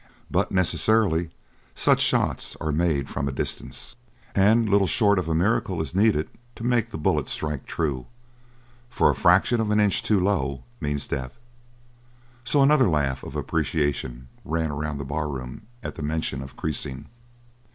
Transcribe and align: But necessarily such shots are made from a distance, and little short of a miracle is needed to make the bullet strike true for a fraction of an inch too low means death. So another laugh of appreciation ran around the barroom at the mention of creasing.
But 0.31 0.51
necessarily 0.51 1.29
such 1.75 2.01
shots 2.01 2.57
are 2.59 2.71
made 2.71 3.07
from 3.07 3.27
a 3.27 3.31
distance, 3.31 3.95
and 4.33 4.67
little 4.67 4.87
short 4.87 5.19
of 5.19 5.27
a 5.29 5.35
miracle 5.35 5.79
is 5.79 5.93
needed 5.93 6.27
to 6.55 6.63
make 6.63 6.89
the 6.89 6.97
bullet 6.97 7.29
strike 7.29 7.67
true 7.67 8.07
for 8.89 9.11
a 9.11 9.15
fraction 9.15 9.61
of 9.61 9.69
an 9.69 9.79
inch 9.79 10.01
too 10.01 10.19
low 10.19 10.63
means 10.79 11.05
death. 11.05 11.37
So 12.43 12.63
another 12.63 12.89
laugh 12.89 13.21
of 13.21 13.35
appreciation 13.35 14.27
ran 14.43 14.71
around 14.71 14.97
the 14.97 15.05
barroom 15.05 15.67
at 15.83 15.93
the 15.93 16.01
mention 16.01 16.41
of 16.41 16.57
creasing. 16.57 17.05